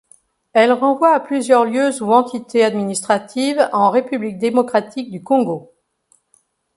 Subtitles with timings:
[0.53, 5.75] Elle renvoie à plusieurs lieux ou entités administratives en République démocratique du Congo.